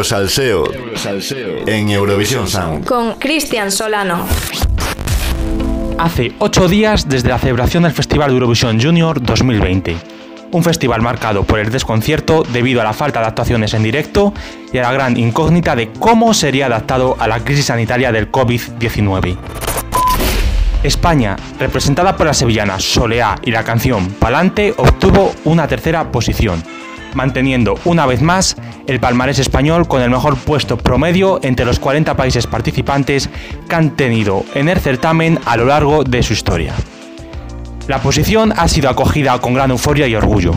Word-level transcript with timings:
Eurosalseo. 0.00 0.64
En 1.66 1.90
Eurovisión 1.90 2.48
Sound. 2.48 2.86
Con 2.86 3.16
Cristian 3.16 3.70
Solano. 3.70 4.26
Hace 5.98 6.32
ocho 6.38 6.68
días 6.68 7.06
desde 7.06 7.28
la 7.28 7.38
celebración 7.38 7.82
del 7.82 7.92
Festival 7.92 8.30
de 8.30 8.34
Eurovisión 8.34 8.80
Junior 8.80 9.20
2020. 9.20 9.96
Un 10.52 10.64
festival 10.64 11.02
marcado 11.02 11.44
por 11.44 11.58
el 11.58 11.70
desconcierto 11.70 12.44
debido 12.50 12.80
a 12.80 12.84
la 12.84 12.94
falta 12.94 13.20
de 13.20 13.26
actuaciones 13.26 13.74
en 13.74 13.82
directo 13.82 14.32
y 14.72 14.78
a 14.78 14.82
la 14.82 14.92
gran 14.92 15.18
incógnita 15.18 15.76
de 15.76 15.90
cómo 15.92 16.32
sería 16.32 16.66
adaptado 16.66 17.16
a 17.18 17.28
la 17.28 17.44
crisis 17.44 17.66
sanitaria 17.66 18.10
del 18.10 18.32
COVID-19. 18.32 19.36
España, 20.82 21.36
representada 21.58 22.16
por 22.16 22.26
la 22.26 22.32
sevillana 22.32 22.80
Soleá 22.80 23.36
y 23.42 23.50
la 23.50 23.64
canción 23.64 24.08
Palante, 24.12 24.72
obtuvo 24.78 25.34
una 25.44 25.68
tercera 25.68 26.10
posición, 26.10 26.64
manteniendo 27.14 27.78
una 27.84 28.06
vez 28.06 28.22
más 28.22 28.56
el 28.86 29.00
palmarés 29.00 29.38
español 29.38 29.88
con 29.88 30.02
el 30.02 30.10
mejor 30.10 30.36
puesto 30.36 30.76
promedio 30.76 31.40
entre 31.42 31.66
los 31.66 31.78
40 31.78 32.16
países 32.16 32.46
participantes 32.46 33.28
que 33.68 33.74
han 33.74 33.96
tenido 33.96 34.44
en 34.54 34.68
el 34.68 34.78
certamen 34.78 35.38
a 35.44 35.56
lo 35.56 35.66
largo 35.66 36.04
de 36.04 36.22
su 36.22 36.32
historia. 36.32 36.74
La 37.88 38.00
posición 38.00 38.52
ha 38.56 38.68
sido 38.68 38.88
acogida 38.88 39.38
con 39.40 39.54
gran 39.54 39.70
euforia 39.70 40.06
y 40.06 40.14
orgullo, 40.14 40.54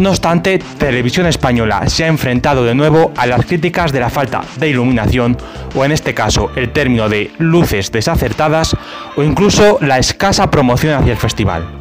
no 0.00 0.10
obstante, 0.10 0.58
Televisión 0.78 1.26
Española 1.26 1.86
se 1.88 2.04
ha 2.04 2.06
enfrentado 2.06 2.64
de 2.64 2.74
nuevo 2.74 3.12
a 3.18 3.26
las 3.26 3.44
críticas 3.44 3.92
de 3.92 4.00
la 4.00 4.08
falta 4.08 4.42
de 4.58 4.68
iluminación, 4.68 5.36
o 5.74 5.84
en 5.84 5.92
este 5.92 6.14
caso 6.14 6.50
el 6.56 6.72
término 6.72 7.08
de 7.08 7.30
luces 7.38 7.92
desacertadas, 7.92 8.74
o 9.16 9.22
incluso 9.22 9.78
la 9.82 9.98
escasa 9.98 10.50
promoción 10.50 10.94
hacia 10.94 11.12
el 11.12 11.18
festival. 11.18 11.79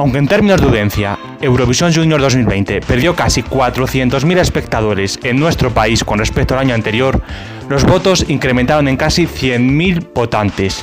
Aunque 0.00 0.16
en 0.16 0.28
términos 0.28 0.62
de 0.62 0.66
audiencia, 0.66 1.18
Eurovisión 1.42 1.92
Junior 1.92 2.22
2020 2.22 2.80
perdió 2.80 3.14
casi 3.14 3.42
400.000 3.42 4.38
espectadores 4.38 5.20
en 5.22 5.38
nuestro 5.38 5.74
país 5.74 6.04
con 6.04 6.18
respecto 6.18 6.54
al 6.54 6.60
año 6.60 6.74
anterior, 6.74 7.20
los 7.68 7.84
votos 7.84 8.24
incrementaron 8.28 8.88
en 8.88 8.96
casi 8.96 9.26
100.000 9.26 10.14
votantes. 10.14 10.80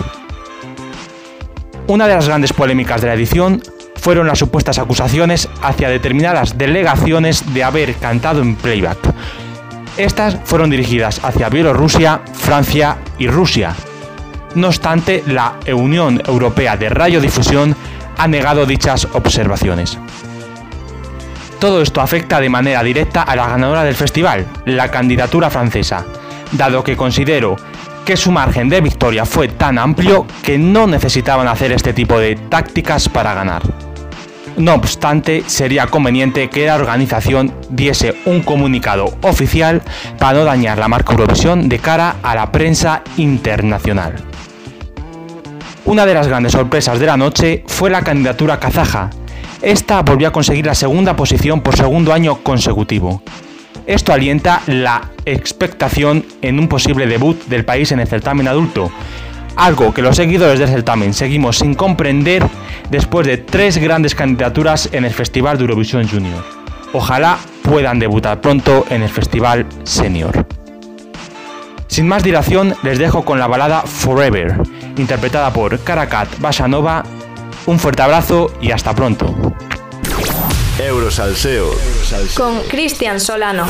Una 1.88 2.08
de 2.08 2.14
las 2.14 2.27
grandes 2.27 2.53
polémicas 2.53 3.02
de 3.02 3.08
la 3.08 3.16
edición 3.16 3.59
fueron 3.95 4.27
las 4.27 4.38
supuestas 4.38 4.77
acusaciones 4.77 5.49
hacia 5.64 5.89
determinadas 5.89 6.55
delegaciones 6.55 7.55
de 7.55 7.64
haber 7.64 7.95
cantado 7.95 8.44
en 8.44 8.55
playback. 8.55 8.99
Estas 9.97 10.38
fueron 10.44 10.70
dirigidas 10.70 11.22
hacia 11.23 11.49
Bielorrusia, 11.49 12.22
Francia 12.33 12.97
y 13.17 13.25
Rusia. 13.25 13.73
No 14.53 14.67
obstante, 14.67 15.23
la 15.25 15.55
Unión 15.73 16.22
Europea 16.27 16.77
de 16.77 16.89
Radiodifusión 16.89 17.75
ha 18.18 18.28
negado 18.28 18.66
dichas 18.66 19.08
observaciones. 19.14 19.98
Todo 21.60 21.82
esto 21.82 22.02
afecta 22.02 22.40
de 22.40 22.50
manera 22.50 22.84
directa 22.84 23.23
a 23.23 23.36
la 23.36 23.48
ganadora 23.48 23.84
del 23.84 23.96
festival, 23.96 24.46
la 24.66 24.92
candidatura 24.92 25.50
francesa, 25.50 26.06
dado 26.52 26.84
que 26.84 26.95
considero 26.95 27.56
que 28.06 28.16
su 28.16 28.32
margen 28.32 28.70
de 28.70 28.80
victoria 28.80 29.26
fue 29.26 29.48
tan 29.48 29.78
amplio 29.78 30.26
que 30.44 30.58
no 30.58 30.88
necesitaban 30.88 31.48
hacer 31.48 31.72
este 31.72 31.94
tipo 31.94 32.20
de 32.20 32.36
tácticas 32.36 33.10
para 33.10 33.34
ganar. 33.34 33.64
No 34.56 34.73
obstante, 34.73 35.44
sería 35.45 35.88
conveniente 35.88 36.50
que 36.50 36.66
la 36.66 36.76
organización 36.76 37.54
diese 37.70 38.16
un 38.26 38.42
comunicado 38.42 39.14
oficial 39.22 39.82
para 40.18 40.40
no 40.40 40.45
dañar 40.45 40.78
la 40.80 40.88
marca 40.88 41.12
Eurovisión 41.12 41.70
de 41.70 41.80
cara 41.80 42.16
a 42.23 42.34
la 42.34 42.52
prensa 42.52 43.04
internacional. 43.18 44.16
Una 45.88 46.05
de 46.05 46.13
las 46.13 46.27
grandes 46.27 46.52
sorpresas 46.52 46.99
de 46.99 47.05
la 47.05 47.16
noche 47.16 47.63
fue 47.66 47.89
la 47.89 48.02
candidatura 48.02 48.59
kazaja. 48.59 49.09
Esta 49.61 50.02
volvió 50.02 50.27
a 50.27 50.33
conseguir 50.33 50.66
la 50.66 50.75
segunda 50.75 51.16
posición 51.16 51.61
por 51.61 51.77
segundo 51.77 52.11
año 52.11 52.43
consecutivo. 52.43 53.23
Esto 53.85 54.11
alienta 54.11 54.61
la 54.67 55.11
expectación 55.23 56.25
en 56.41 56.59
un 56.59 56.67
posible 56.67 57.08
debut 57.08 57.41
del 57.45 57.63
país 57.63 57.93
en 57.93 58.02
el 58.02 58.08
certamen 58.08 58.49
adulto, 58.49 58.92
algo 59.55 59.93
que 59.93 60.02
los 60.02 60.17
seguidores 60.17 60.59
del 60.59 60.67
certamen 60.67 61.14
seguimos 61.14 61.59
sin 61.59 61.73
comprender 61.73 62.45
después 62.89 63.26
de 63.26 63.37
tres 63.37 63.77
grandes 63.77 64.14
candidaturas 64.14 64.89
en 64.92 65.05
el 65.05 65.14
Festival 65.14 65.58
de 65.58 65.64
Eurovisión 65.64 66.05
Junior. 66.05 66.43
Ojalá 66.92 67.37
puedan 67.61 67.97
debutar 67.97 68.42
pronto 68.42 68.86
en 68.89 69.03
el 69.03 69.09
Festival 69.09 69.65
Senior. 69.83 70.45
Sin 71.87 72.09
más 72.09 72.23
dilación, 72.23 72.76
les 72.83 72.99
dejo 72.99 73.23
con 73.23 73.39
la 73.39 73.47
balada 73.47 73.83
Forever, 73.83 74.58
interpretada 74.99 75.52
por 75.52 75.80
Karakat 75.80 76.39
Basanova. 76.39 77.03
Un 77.65 77.80
fuerte 77.80 78.02
abrazo 78.02 78.53
y 78.61 78.71
hasta 78.71 78.93
pronto. 78.93 79.35
Eurosalseo. 80.80 81.71
Con 82.35 82.61
Cristian 82.69 83.19
Solano. 83.19 83.65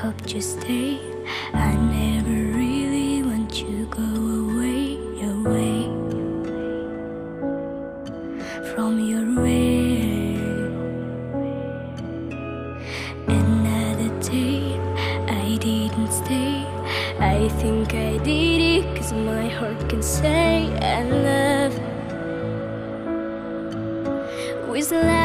hoped 0.00 0.32
you 0.32 0.40
stay. 0.40 0.98
I 1.52 1.76
never 1.76 2.49
I 17.20 17.48
think 17.60 17.94
I 17.94 18.16
did 18.18 18.60
it, 18.60 18.96
cause 18.96 19.12
my 19.12 19.48
heart 19.48 19.88
can 19.90 20.02
say 20.02 20.72
I 20.80 21.02
love. 21.04 21.74
With 24.68 24.90
love 24.90 25.19